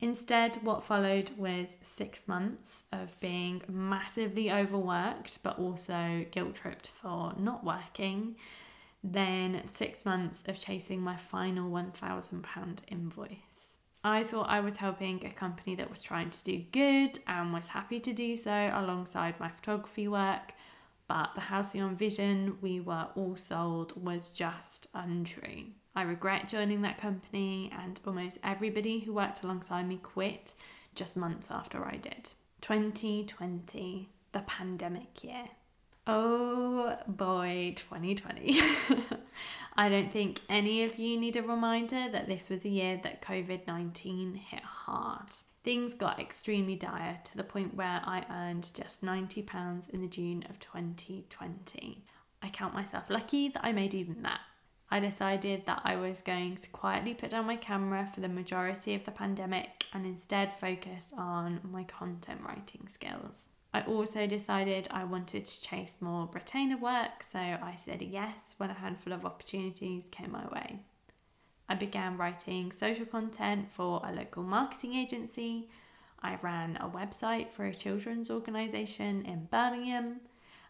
Instead, 0.00 0.58
what 0.64 0.82
followed 0.82 1.30
was 1.38 1.76
six 1.82 2.26
months 2.26 2.82
of 2.92 3.18
being 3.20 3.62
massively 3.68 4.50
overworked, 4.50 5.38
but 5.44 5.58
also 5.60 6.26
guilt 6.32 6.56
tripped 6.56 6.88
for 6.88 7.32
not 7.38 7.64
working. 7.64 8.34
Then 9.04 9.62
six 9.70 10.04
months 10.04 10.46
of 10.46 10.60
chasing 10.60 11.00
my 11.00 11.16
final 11.16 11.70
£1,000 11.70 12.78
invoice. 12.88 13.78
I 14.04 14.24
thought 14.24 14.48
I 14.48 14.60
was 14.60 14.76
helping 14.76 15.24
a 15.24 15.30
company 15.30 15.74
that 15.76 15.90
was 15.90 16.02
trying 16.02 16.30
to 16.30 16.44
do 16.44 16.64
good 16.72 17.18
and 17.26 17.52
was 17.52 17.68
happy 17.68 18.00
to 18.00 18.12
do 18.12 18.36
so 18.36 18.70
alongside 18.72 19.38
my 19.38 19.48
photography 19.48 20.08
work, 20.08 20.52
but 21.06 21.30
the 21.34 21.40
Halcyon 21.40 21.96
vision 21.96 22.58
we 22.60 22.80
were 22.80 23.08
all 23.14 23.36
sold 23.36 23.92
was 24.02 24.30
just 24.30 24.88
untrue. 24.94 25.66
I 25.94 26.02
regret 26.02 26.48
joining 26.48 26.82
that 26.82 26.98
company, 26.98 27.70
and 27.78 28.00
almost 28.06 28.38
everybody 28.42 29.00
who 29.00 29.12
worked 29.12 29.42
alongside 29.42 29.86
me 29.86 29.98
quit 29.98 30.54
just 30.94 31.16
months 31.16 31.50
after 31.50 31.84
I 31.84 31.96
did. 31.96 32.30
2020, 32.62 34.08
the 34.32 34.40
pandemic 34.40 35.22
year. 35.22 35.44
Oh 36.04 36.96
boy, 37.06 37.74
2020. 37.76 38.60
I 39.76 39.88
don't 39.88 40.12
think 40.12 40.40
any 40.48 40.82
of 40.82 40.98
you 40.98 41.18
need 41.18 41.36
a 41.36 41.42
reminder 41.42 42.08
that 42.10 42.26
this 42.26 42.48
was 42.48 42.64
a 42.64 42.68
year 42.68 43.00
that 43.04 43.22
COVID 43.22 43.68
19 43.68 44.34
hit 44.34 44.62
hard. 44.62 45.28
Things 45.62 45.94
got 45.94 46.18
extremely 46.18 46.74
dire 46.74 47.20
to 47.22 47.36
the 47.36 47.44
point 47.44 47.76
where 47.76 48.02
I 48.04 48.26
earned 48.28 48.70
just 48.74 49.04
£90 49.04 49.90
in 49.90 50.00
the 50.00 50.08
June 50.08 50.44
of 50.50 50.58
2020. 50.58 52.04
I 52.42 52.48
count 52.48 52.74
myself 52.74 53.04
lucky 53.08 53.50
that 53.50 53.64
I 53.64 53.70
made 53.70 53.94
even 53.94 54.22
that. 54.22 54.40
I 54.90 54.98
decided 54.98 55.66
that 55.66 55.82
I 55.84 55.94
was 55.94 56.20
going 56.20 56.56
to 56.56 56.68
quietly 56.70 57.14
put 57.14 57.30
down 57.30 57.46
my 57.46 57.56
camera 57.56 58.10
for 58.12 58.20
the 58.20 58.28
majority 58.28 58.96
of 58.96 59.04
the 59.04 59.12
pandemic 59.12 59.84
and 59.94 60.04
instead 60.04 60.52
focus 60.52 61.12
on 61.16 61.60
my 61.62 61.84
content 61.84 62.40
writing 62.44 62.88
skills. 62.88 63.50
I 63.74 63.80
also 63.82 64.26
decided 64.26 64.88
I 64.90 65.04
wanted 65.04 65.46
to 65.46 65.62
chase 65.62 65.96
more 66.00 66.28
retainer 66.32 66.76
work, 66.76 67.22
so 67.30 67.38
I 67.38 67.76
said 67.82 68.02
yes 68.02 68.54
when 68.58 68.68
a 68.68 68.74
handful 68.74 69.14
of 69.14 69.24
opportunities 69.24 70.08
came 70.10 70.32
my 70.32 70.46
way. 70.48 70.80
I 71.70 71.74
began 71.74 72.18
writing 72.18 72.70
social 72.70 73.06
content 73.06 73.70
for 73.72 74.02
a 74.04 74.12
local 74.12 74.42
marketing 74.42 74.94
agency. 74.94 75.70
I 76.22 76.38
ran 76.42 76.76
a 76.76 76.88
website 76.88 77.50
for 77.50 77.64
a 77.64 77.74
children's 77.74 78.30
organisation 78.30 79.24
in 79.24 79.48
Birmingham. 79.50 80.20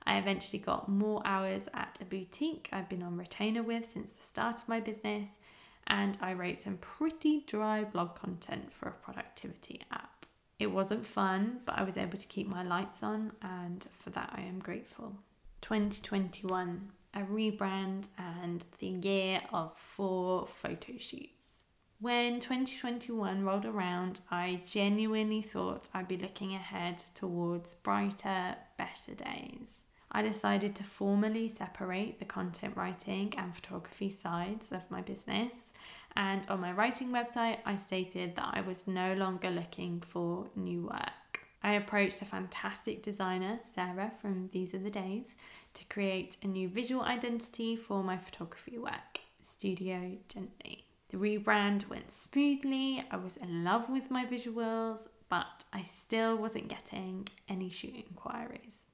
I 0.06 0.18
eventually 0.18 0.61
got 0.61 0.88
more 0.88 1.23
hours 1.25 1.62
at 1.75 1.99
a 2.00 2.04
boutique 2.04 2.68
I've 2.73 2.88
been 2.88 3.02
on 3.02 3.16
retainer 3.16 3.64
with 3.64 3.90
since 3.90 4.12
the 4.12 4.23
start 4.23 4.61
of 4.61 4.68
my 4.68 4.78
business, 4.78 5.40
and 5.88 6.16
I 6.21 6.35
wrote 6.35 6.59
some 6.59 6.76
pretty 6.76 7.40
dry 7.49 7.82
blog 7.82 8.14
content 8.14 8.73
for 8.73 8.88
a 8.88 8.92
productivity 8.92 9.80
app. 9.90 10.22
It 10.62 10.71
wasn't 10.71 11.04
fun, 11.04 11.59
but 11.64 11.76
I 11.76 11.83
was 11.83 11.97
able 11.97 12.16
to 12.16 12.26
keep 12.28 12.47
my 12.47 12.62
lights 12.62 13.02
on, 13.02 13.33
and 13.42 13.85
for 13.99 14.11
that 14.11 14.33
I 14.33 14.42
am 14.42 14.61
grateful. 14.61 15.16
2021, 15.61 16.92
a 17.14 17.23
rebrand, 17.23 18.07
and 18.16 18.64
the 18.78 18.87
year 18.87 19.40
of 19.52 19.76
four 19.76 20.47
photo 20.47 20.92
shoots. 20.99 21.64
When 21.99 22.38
2021 22.38 23.42
rolled 23.42 23.66
around, 23.66 24.21
I 24.31 24.62
genuinely 24.64 25.42
thought 25.42 25.88
I'd 25.92 26.07
be 26.07 26.16
looking 26.16 26.54
ahead 26.54 26.99
towards 27.16 27.75
brighter, 27.75 28.54
better 28.78 29.14
days. 29.16 29.83
I 30.12 30.23
decided 30.23 30.76
to 30.76 30.85
formally 30.85 31.49
separate 31.49 32.21
the 32.21 32.25
content 32.25 32.76
writing 32.76 33.35
and 33.37 33.52
photography 33.52 34.11
sides 34.11 34.71
of 34.71 34.88
my 34.90 35.00
business. 35.00 35.73
And 36.16 36.47
on 36.49 36.61
my 36.61 36.73
writing 36.73 37.09
website, 37.09 37.59
I 37.64 37.76
stated 37.76 38.37
that 38.37 38.50
I 38.54 38.61
was 38.61 38.87
no 38.87 39.14
longer 39.14 39.50
looking 39.50 40.02
for 40.07 40.49
new 40.54 40.83
work. 40.83 41.40
I 41.62 41.75
approached 41.75 42.23
a 42.23 42.26
fantastic 42.26 43.02
designer, 43.02 43.61
Sarah 43.62 44.12
from 44.21 44.49
These 44.49 44.75
Are 44.75 44.78
the 44.78 44.90
Days, 44.90 45.35
to 45.75 45.85
create 45.85 46.37
a 46.42 46.49
new 46.49 46.69
visual 46.69 47.02
identity 47.02 47.76
for 47.76 48.02
my 48.02 48.19
photography 48.19 48.78
work, 48.78 49.21
Studio 49.40 50.16
Gently. 50.28 50.85
The 51.11 51.19
rebrand 51.19 51.88
went 51.88 52.11
smoothly, 52.11 53.04
I 53.11 53.16
was 53.16 53.37
in 53.37 53.64
love 53.64 53.88
with 53.88 54.11
my 54.11 54.25
visuals, 54.25 55.09
but 55.28 55.64
I 55.73 55.85
still 55.85 56.37
wasn't 56.37 56.69
getting 56.69 57.28
any 57.49 57.71
shoot 57.71 57.95
inquiries. 58.09 58.87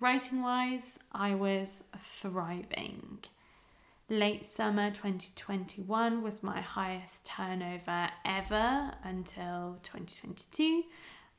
Writing 0.00 0.42
wise, 0.42 0.98
I 1.12 1.34
was 1.34 1.84
thriving. 1.96 3.20
Late 4.08 4.46
summer 4.46 4.92
2021 4.92 6.22
was 6.22 6.40
my 6.40 6.60
highest 6.60 7.26
turnover 7.26 8.08
ever 8.24 8.92
until 9.02 9.80
2022, 9.82 10.84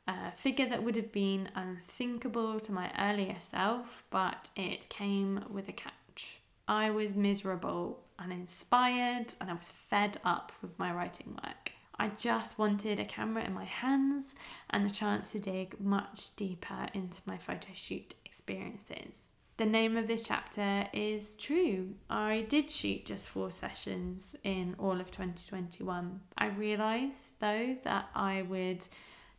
a 0.05 0.31
figure 0.33 0.65
that 0.65 0.83
would 0.83 0.97
have 0.97 1.13
been 1.13 1.47
unthinkable 1.55 2.59
to 2.59 2.74
my 2.74 2.91
earlier 3.00 3.38
self, 3.39 4.03
but 4.09 4.50
it 4.57 4.89
came 4.89 5.45
with 5.50 5.69
a 5.69 5.71
catch. 5.71 6.41
I 6.67 6.89
was 6.89 7.15
miserable, 7.15 8.03
uninspired, 8.19 9.33
and 9.39 9.50
I 9.50 9.53
was 9.53 9.71
fed 9.89 10.19
up 10.25 10.51
with 10.62 10.77
my 10.77 10.93
writing 10.93 11.39
work. 11.41 11.71
I 11.97 12.09
just 12.09 12.59
wanted 12.59 13.00
a 13.00 13.05
camera 13.05 13.45
in 13.45 13.53
my 13.53 13.63
hands 13.63 14.36
and 14.71 14.86
the 14.86 14.93
chance 14.93 15.31
to 15.31 15.39
dig 15.39 15.79
much 15.79 16.36
deeper 16.36 16.88
into 16.93 17.21
my 17.25 17.38
photo 17.38 17.69
shoot 17.74 18.15
experiences. 18.25 19.26
The 19.58 19.66
name 19.66 19.98
of 19.98 20.08
this 20.08 20.22
chapter 20.22 20.88
is 20.94 21.34
true. 21.34 21.96
I 22.12 22.46
did 22.48 22.70
shoot 22.70 23.08
just 23.08 23.28
four 23.28 23.52
sessions 23.52 24.36
in 24.44 24.76
all 24.78 25.02
of 25.02 25.10
2021. 25.10 26.20
I 26.38 26.48
realised 26.50 27.40
though 27.40 27.76
that 27.84 28.10
I 28.14 28.44
would 28.44 28.86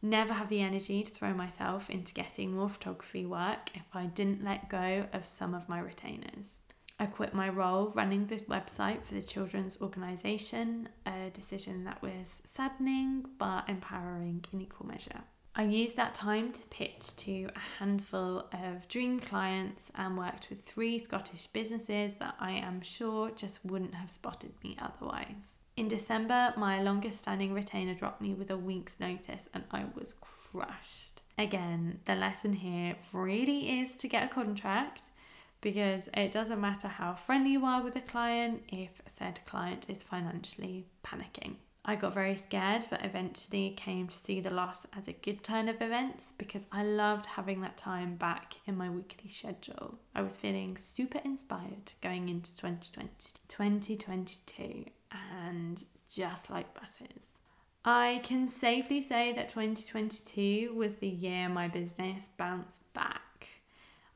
never 0.03 0.33
have 0.33 0.49
the 0.49 0.61
energy 0.61 1.05
to 1.05 1.11
throw 1.13 1.33
myself 1.35 1.89
into 1.89 2.15
getting 2.15 2.53
more 2.53 2.69
photography 2.69 3.27
work 3.27 3.71
if 3.75 3.95
I 3.95 4.07
didn't 4.07 4.45
let 4.45 4.69
go 4.69 5.07
of 5.13 5.25
some 5.25 5.55
of 5.55 5.69
my 5.69 5.79
retainers. 5.79 6.59
I 6.99 7.07
quit 7.07 7.33
my 7.33 7.49
role 7.49 7.93
running 7.95 8.27
the 8.27 8.39
website 8.39 9.05
for 9.05 9.15
the 9.15 9.23
children's 9.23 9.81
organisation, 9.81 10.89
a 11.07 11.31
decision 11.33 11.85
that 11.85 12.03
was 12.03 12.43
saddening 12.43 13.25
but 13.39 13.69
empowering 13.69 14.45
in 14.53 14.63
equal 14.63 14.89
measure. 14.89 15.23
I 15.59 15.65
used 15.65 15.97
that 15.97 16.15
time 16.15 16.53
to 16.53 16.63
pitch 16.71 17.17
to 17.17 17.49
a 17.57 17.59
handful 17.81 18.47
of 18.53 18.87
dream 18.87 19.19
clients 19.19 19.91
and 19.97 20.17
worked 20.17 20.51
with 20.51 20.61
three 20.61 21.01
Scottish 21.01 21.49
businesses 21.49 22.15
that 22.21 22.37
I 22.39 22.53
am 22.53 22.81
sure 22.81 23.33
just 23.33 23.65
wouldn't 23.65 23.97
have 23.97 24.09
spotted 24.09 24.53
me 24.63 24.77
otherwise. 24.81 25.55
In 25.77 25.89
December, 25.89 26.55
my 26.57 26.81
longest 26.81 27.23
standing 27.23 27.53
retainer 27.53 27.95
dropped 27.95 28.21
me 28.21 28.35
with 28.35 28.51
a 28.53 28.57
week's 28.57 29.01
notice 29.01 29.49
and 29.53 29.65
I 29.73 29.87
was 29.97 30.15
crushed. 30.21 31.23
Again, 31.37 31.99
the 32.05 32.15
lesson 32.15 32.53
here 32.53 32.95
really 33.13 33.81
is 33.81 33.95
to 33.95 34.07
get 34.07 34.31
a 34.31 34.33
contract 34.33 35.09
because 35.61 36.09
it 36.15 36.31
doesn't 36.31 36.61
matter 36.61 36.87
how 36.87 37.15
friendly 37.15 37.51
you 37.51 37.65
are 37.65 37.83
with 37.83 37.97
a 37.97 38.01
client 38.01 38.63
if 38.69 38.91
said 39.19 39.41
client 39.45 39.87
is 39.89 40.05
financially 40.05 40.87
panicking. 41.05 41.57
I 41.89 41.97
got 41.97 42.13
very 42.13 42.37
scared, 42.37 42.85
but 42.91 43.03
eventually 43.03 43.71
came 43.71 44.09
to 44.09 44.15
see 44.15 44.41
the 44.41 44.51
loss 44.51 44.87
as 44.95 45.09
a 45.09 45.15
good 45.15 45.43
turn 45.43 45.71
of 45.71 45.81
events 45.81 46.35
because 46.37 46.67
I 46.71 46.85
loved 46.85 47.25
having 47.25 47.63
that 47.63 47.79
time 47.79 48.17
back 48.17 48.57
in 48.67 48.77
my 48.77 48.91
weekly 48.91 49.31
schedule. 49.31 49.99
I 50.15 50.21
was 50.21 50.37
feeling 50.37 50.77
super 50.77 51.19
inspired 51.25 51.93
going 52.03 52.29
into 52.29 52.55
2020, 52.59 53.09
2022, 53.49 54.85
and 55.11 55.83
just 56.15 56.51
like 56.51 56.79
buses. 56.79 57.25
I 57.87 58.21
can 58.23 58.49
safely 58.49 59.01
say 59.01 59.33
that 59.33 59.49
2022 59.49 60.75
was 60.75 60.97
the 60.97 61.09
year 61.09 61.49
my 61.49 61.69
business 61.69 62.29
bounced 62.37 62.83
back. 62.93 63.23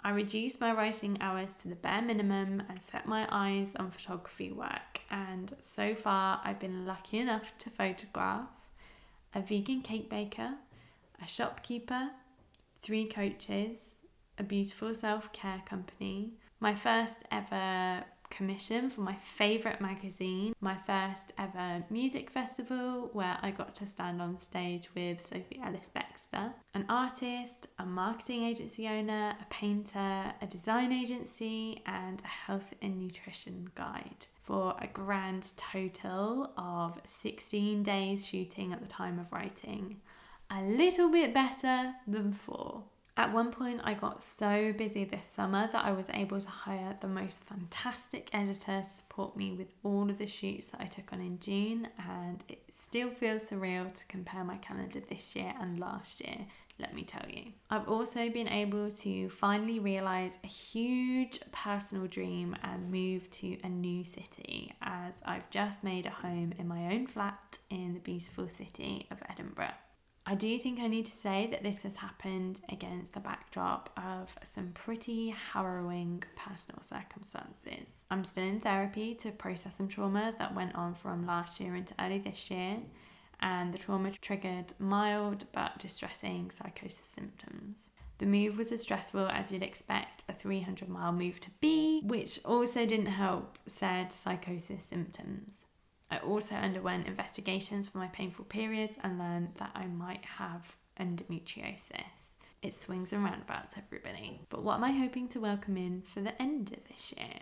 I 0.04 0.10
reduced 0.10 0.60
my 0.60 0.72
writing 0.72 1.16
hours 1.20 1.54
to 1.54 1.68
the 1.68 1.76
bare 1.76 2.02
minimum 2.02 2.62
and 2.68 2.82
set 2.82 3.06
my 3.06 3.26
eyes 3.30 3.72
on 3.76 3.90
photography 3.90 4.50
work. 4.50 5.00
And 5.10 5.54
so 5.60 5.94
far, 5.94 6.40
I've 6.44 6.58
been 6.58 6.86
lucky 6.86 7.18
enough 7.18 7.52
to 7.60 7.70
photograph 7.70 8.48
a 9.34 9.40
vegan 9.40 9.80
cake 9.80 10.10
baker, 10.10 10.54
a 11.22 11.26
shopkeeper, 11.26 12.10
three 12.80 13.06
coaches, 13.06 13.94
a 14.38 14.42
beautiful 14.42 14.94
self 14.94 15.32
care 15.32 15.62
company, 15.66 16.32
my 16.58 16.74
first 16.74 17.18
ever 17.30 18.04
commission 18.32 18.88
for 18.88 19.02
my 19.02 19.14
favourite 19.14 19.80
magazine, 19.80 20.54
my 20.60 20.76
first 20.86 21.32
ever 21.38 21.84
music 21.90 22.30
festival 22.30 23.10
where 23.12 23.36
I 23.42 23.50
got 23.50 23.74
to 23.76 23.86
stand 23.86 24.22
on 24.22 24.38
stage 24.38 24.88
with 24.94 25.24
Sophie 25.24 25.60
Ellis 25.64 25.90
Bextor, 25.94 26.52
an 26.74 26.86
artist, 26.88 27.68
a 27.78 27.84
marketing 27.84 28.44
agency 28.44 28.88
owner, 28.88 29.36
a 29.40 29.44
painter, 29.50 30.32
a 30.40 30.46
design 30.48 30.92
agency, 30.92 31.82
and 31.86 32.20
a 32.22 32.26
health 32.26 32.72
and 32.80 32.98
nutrition 32.98 33.70
guide 33.74 34.26
for 34.42 34.74
a 34.80 34.86
grand 34.86 35.52
total 35.56 36.50
of 36.56 36.98
16 37.04 37.82
days 37.82 38.26
shooting 38.26 38.72
at 38.72 38.80
the 38.80 38.88
time 38.88 39.18
of 39.18 39.30
writing. 39.30 40.00
A 40.50 40.62
little 40.62 41.10
bit 41.10 41.32
better 41.32 41.92
than 42.06 42.32
four. 42.32 42.84
At 43.14 43.34
one 43.34 43.52
point, 43.52 43.82
I 43.84 43.92
got 43.92 44.22
so 44.22 44.72
busy 44.72 45.04
this 45.04 45.26
summer 45.26 45.68
that 45.70 45.84
I 45.84 45.92
was 45.92 46.08
able 46.14 46.40
to 46.40 46.48
hire 46.48 46.96
the 46.98 47.08
most 47.08 47.44
fantastic 47.44 48.30
editor 48.32 48.80
to 48.80 48.84
support 48.84 49.36
me 49.36 49.52
with 49.52 49.74
all 49.84 50.08
of 50.08 50.16
the 50.16 50.26
shoots 50.26 50.68
that 50.68 50.80
I 50.80 50.86
took 50.86 51.12
on 51.12 51.20
in 51.20 51.38
June, 51.38 51.88
and 51.98 52.42
it 52.48 52.62
still 52.68 53.10
feels 53.10 53.44
surreal 53.44 53.92
to 53.92 54.06
compare 54.06 54.44
my 54.44 54.56
calendar 54.56 55.00
this 55.00 55.36
year 55.36 55.52
and 55.60 55.78
last 55.78 56.22
year, 56.22 56.46
let 56.78 56.94
me 56.94 57.02
tell 57.02 57.28
you. 57.28 57.52
I've 57.68 57.86
also 57.86 58.30
been 58.30 58.48
able 58.48 58.90
to 58.90 59.28
finally 59.28 59.78
realise 59.78 60.38
a 60.42 60.48
huge 60.48 61.38
personal 61.52 62.06
dream 62.06 62.56
and 62.62 62.90
move 62.90 63.30
to 63.32 63.58
a 63.62 63.68
new 63.68 64.04
city 64.04 64.74
as 64.80 65.14
I've 65.26 65.50
just 65.50 65.84
made 65.84 66.06
a 66.06 66.10
home 66.10 66.54
in 66.58 66.66
my 66.66 66.94
own 66.94 67.06
flat 67.06 67.58
in 67.68 67.92
the 67.92 68.00
beautiful 68.00 68.48
city 68.48 69.06
of 69.10 69.18
Edinburgh. 69.28 69.74
I 70.24 70.36
do 70.36 70.56
think 70.58 70.78
I 70.78 70.86
need 70.86 71.06
to 71.06 71.16
say 71.16 71.48
that 71.50 71.64
this 71.64 71.82
has 71.82 71.96
happened 71.96 72.60
against 72.70 73.12
the 73.12 73.20
backdrop 73.20 73.90
of 73.96 74.32
some 74.44 74.70
pretty 74.72 75.30
harrowing 75.30 76.22
personal 76.36 76.80
circumstances. 76.80 77.92
I'm 78.08 78.22
still 78.22 78.44
in 78.44 78.60
therapy 78.60 79.14
to 79.16 79.32
process 79.32 79.76
some 79.76 79.88
trauma 79.88 80.32
that 80.38 80.54
went 80.54 80.76
on 80.76 80.94
from 80.94 81.26
last 81.26 81.58
year 81.60 81.74
into 81.74 81.94
early 81.98 82.18
this 82.18 82.50
year, 82.52 82.78
and 83.40 83.74
the 83.74 83.78
trauma 83.78 84.12
triggered 84.12 84.72
mild 84.78 85.44
but 85.52 85.78
distressing 85.78 86.52
psychosis 86.52 87.06
symptoms. 87.06 87.90
The 88.18 88.26
move 88.26 88.56
was 88.56 88.70
as 88.70 88.82
stressful 88.82 89.26
as 89.26 89.50
you'd 89.50 89.64
expect 89.64 90.24
a 90.28 90.32
300 90.32 90.88
mile 90.88 91.12
move 91.12 91.40
to 91.40 91.50
be, 91.60 92.00
which 92.04 92.38
also 92.44 92.86
didn't 92.86 93.06
help 93.06 93.58
said 93.66 94.12
psychosis 94.12 94.84
symptoms. 94.84 95.66
I 96.12 96.18
also 96.18 96.54
underwent 96.56 97.06
investigations 97.06 97.88
for 97.88 97.96
my 97.96 98.08
painful 98.08 98.44
periods 98.44 98.98
and 99.02 99.18
learned 99.18 99.48
that 99.54 99.70
I 99.74 99.86
might 99.86 100.22
have 100.22 100.76
endometriosis. 101.00 102.34
It 102.60 102.74
swings 102.74 103.14
and 103.14 103.24
roundabouts, 103.24 103.76
everybody. 103.78 104.38
But 104.50 104.62
what 104.62 104.74
am 104.74 104.84
I 104.84 104.92
hoping 104.92 105.26
to 105.28 105.40
welcome 105.40 105.78
in 105.78 106.02
for 106.02 106.20
the 106.20 106.40
end 106.40 106.74
of 106.74 106.86
this 106.86 107.14
year? 107.16 107.38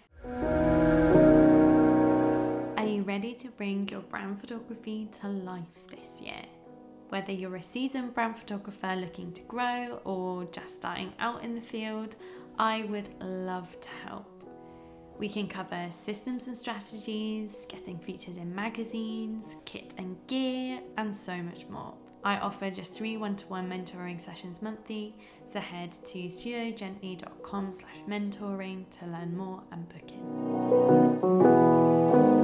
Are 2.77 2.87
you 2.87 3.03
ready 3.03 3.35
to 3.35 3.49
bring 3.49 3.89
your 3.89 4.03
brand 4.03 4.41
photography 4.41 5.11
to 5.21 5.27
life 5.27 5.89
this 5.91 6.21
year? 6.21 6.45
Whether 7.09 7.33
you're 7.33 7.57
a 7.57 7.63
seasoned 7.65 8.15
brand 8.15 8.39
photographer 8.39 8.95
looking 8.95 9.33
to 9.33 9.43
grow 9.43 10.01
or 10.05 10.45
just 10.45 10.77
starting 10.77 11.13
out 11.19 11.43
in 11.43 11.57
the 11.57 11.61
field, 11.61 12.15
I 12.57 12.85
would 12.85 13.09
love 13.21 13.81
to 13.81 13.89
help. 14.07 14.40
We 15.21 15.29
can 15.29 15.47
cover 15.49 15.89
systems 15.91 16.47
and 16.47 16.57
strategies, 16.57 17.67
getting 17.67 17.99
featured 17.99 18.39
in 18.39 18.55
magazines, 18.55 19.45
kit 19.67 19.93
and 19.99 20.17
gear, 20.27 20.81
and 20.97 21.15
so 21.15 21.37
much 21.43 21.69
more. 21.69 21.93
I 22.25 22.39
offer 22.39 22.71
just 22.71 22.95
three 22.95 23.19
one-to-one 23.19 23.69
mentoring 23.69 24.19
sessions 24.19 24.63
monthly, 24.63 25.15
so 25.53 25.61
head 25.61 25.93
to 25.93 26.19
studiogently.com 26.29 27.73
slash 27.75 27.99
mentoring 28.09 28.89
to 28.99 29.07
learn 29.09 29.37
more 29.37 29.63
and 29.73 29.87
book 29.91 30.11
in. 30.11 30.21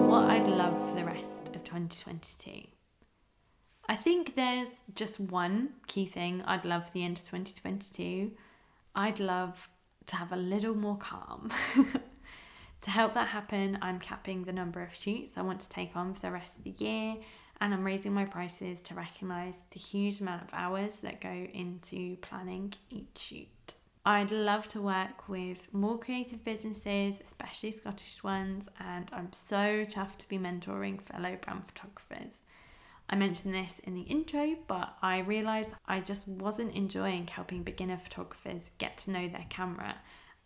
What 0.06 0.28
I'd 0.28 0.46
love 0.46 0.76
for 0.90 0.96
the 0.96 1.04
rest 1.06 1.48
of 1.54 1.64
2022. 1.64 2.68
I 3.88 3.96
think 3.96 4.36
there's 4.36 4.68
just 4.94 5.18
one 5.18 5.70
key 5.86 6.04
thing 6.04 6.42
I'd 6.42 6.66
love 6.66 6.88
for 6.88 6.92
the 6.92 7.04
end 7.04 7.16
of 7.16 7.24
2022. 7.24 8.32
I'd 8.94 9.18
love 9.18 9.70
to 10.08 10.16
have 10.16 10.32
a 10.32 10.36
little 10.36 10.74
more 10.74 10.98
calm. 10.98 11.50
To 12.86 12.92
help 12.92 13.14
that 13.14 13.26
happen, 13.26 13.78
I'm 13.82 13.98
capping 13.98 14.44
the 14.44 14.52
number 14.52 14.80
of 14.80 14.94
shoots 14.94 15.32
I 15.36 15.42
want 15.42 15.58
to 15.62 15.68
take 15.68 15.96
on 15.96 16.14
for 16.14 16.20
the 16.20 16.30
rest 16.30 16.58
of 16.58 16.62
the 16.62 16.74
year, 16.78 17.16
and 17.60 17.74
I'm 17.74 17.82
raising 17.82 18.14
my 18.14 18.26
prices 18.26 18.80
to 18.82 18.94
recognise 18.94 19.58
the 19.72 19.80
huge 19.80 20.20
amount 20.20 20.42
of 20.42 20.50
hours 20.52 20.98
that 20.98 21.20
go 21.20 21.48
into 21.52 22.16
planning 22.18 22.74
each 22.88 23.18
shoot. 23.18 23.74
I'd 24.04 24.30
love 24.30 24.68
to 24.68 24.80
work 24.80 25.28
with 25.28 25.66
more 25.74 25.98
creative 25.98 26.44
businesses, 26.44 27.18
especially 27.24 27.72
Scottish 27.72 28.22
ones, 28.22 28.68
and 28.78 29.10
I'm 29.12 29.32
so 29.32 29.84
chuffed 29.84 30.18
to 30.18 30.28
be 30.28 30.38
mentoring 30.38 31.02
fellow 31.02 31.36
brand 31.42 31.64
photographers. 31.66 32.42
I 33.10 33.16
mentioned 33.16 33.52
this 33.52 33.80
in 33.80 33.94
the 33.94 34.02
intro, 34.02 34.54
but 34.68 34.96
I 35.02 35.18
realised 35.18 35.70
I 35.88 35.98
just 35.98 36.28
wasn't 36.28 36.76
enjoying 36.76 37.26
helping 37.26 37.64
beginner 37.64 37.98
photographers 37.98 38.70
get 38.78 38.96
to 38.98 39.10
know 39.10 39.26
their 39.28 39.46
camera 39.48 39.96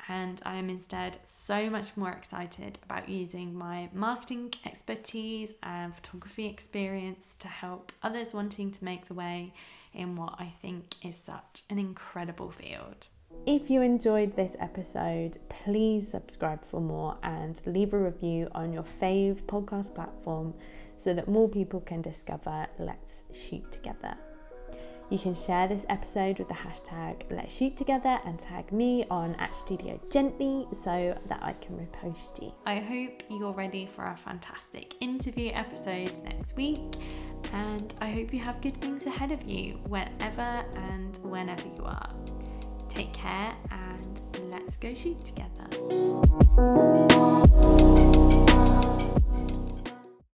and 0.08 0.40
I 0.44 0.56
am 0.56 0.70
instead 0.70 1.18
so 1.24 1.68
much 1.70 1.96
more 1.96 2.10
excited 2.10 2.78
about 2.82 3.08
using 3.08 3.54
my 3.54 3.88
marketing 3.92 4.52
expertise 4.64 5.54
and 5.62 5.94
photography 5.94 6.46
experience 6.46 7.36
to 7.40 7.48
help 7.48 7.92
others 8.02 8.34
wanting 8.34 8.70
to 8.72 8.84
make 8.84 9.06
the 9.06 9.14
way 9.14 9.52
in 9.92 10.16
what 10.16 10.34
I 10.38 10.52
think 10.62 10.94
is 11.04 11.16
such 11.16 11.62
an 11.68 11.78
incredible 11.78 12.50
field. 12.50 13.08
If 13.46 13.70
you 13.70 13.80
enjoyed 13.82 14.36
this 14.36 14.56
episode, 14.58 15.38
please 15.48 16.10
subscribe 16.10 16.64
for 16.64 16.80
more 16.80 17.16
and 17.22 17.60
leave 17.64 17.94
a 17.94 17.98
review 17.98 18.48
on 18.54 18.72
your 18.72 18.82
fave 18.82 19.42
podcast 19.42 19.94
platform 19.94 20.54
so 20.96 21.14
that 21.14 21.28
more 21.28 21.48
people 21.48 21.80
can 21.80 22.02
discover 22.02 22.66
Let's 22.78 23.24
Shoot 23.32 23.70
Together. 23.72 24.16
You 25.10 25.18
can 25.18 25.34
share 25.34 25.66
this 25.66 25.84
episode 25.88 26.38
with 26.38 26.46
the 26.46 26.54
hashtag 26.54 27.22
Let's 27.32 27.56
Shoot 27.56 27.76
Together 27.76 28.20
and 28.24 28.38
tag 28.38 28.70
me 28.70 29.04
on 29.10 29.34
at 29.40 29.56
Studio 29.56 29.98
Gently 30.08 30.68
so 30.70 31.18
that 31.28 31.42
I 31.42 31.54
can 31.54 31.76
repost 31.76 32.40
you. 32.40 32.52
I 32.64 32.76
hope 32.76 33.24
you're 33.28 33.52
ready 33.52 33.86
for 33.86 34.04
a 34.04 34.16
fantastic 34.16 34.94
interview 35.00 35.50
episode 35.52 36.12
next 36.22 36.54
week, 36.54 36.78
and 37.52 37.92
I 38.00 38.08
hope 38.12 38.32
you 38.32 38.38
have 38.38 38.60
good 38.60 38.80
things 38.80 39.04
ahead 39.04 39.32
of 39.32 39.42
you 39.42 39.80
wherever 39.88 40.64
and 40.76 41.18
whenever 41.24 41.66
you 41.76 41.82
are. 41.82 42.14
Take 42.88 43.12
care 43.12 43.52
and 43.72 44.20
let's 44.48 44.76
go 44.76 44.94
shoot 44.94 45.24
together. 45.24 45.66